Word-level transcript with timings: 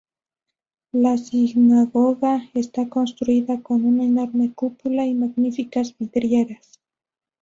La 0.93 1.15
sinagoga 1.19 2.45
está 2.55 2.89
construida 2.89 3.61
con 3.61 3.85
una 3.85 4.03
enorme 4.03 4.51
cúpula 4.51 5.05
y 5.05 5.13
magníficas 5.13 5.95
vidrieras. 5.95 6.79